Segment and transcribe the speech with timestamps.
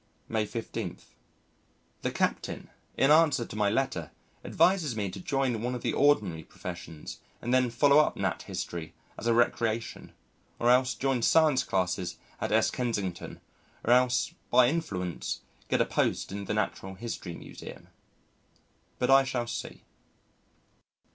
[0.27, 0.97] May 15.
[2.01, 4.09] The Captain, in answer to my letter,
[4.43, 8.41] advises me to join one of the ordinary professions and then follow up Nat.
[8.47, 10.11] History as a recreation,
[10.57, 12.71] or else join Science Classes at S.
[12.71, 13.41] Kensington,
[13.83, 17.87] or else by influence get a post in the Natural History Museum.
[18.97, 19.83] But I shall see.